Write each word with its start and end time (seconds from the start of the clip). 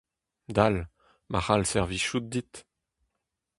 Dal, 0.55 0.75
ma 1.29 1.39
c'hall 1.43 1.63
servijout 1.73 2.25
dit. 2.33 2.53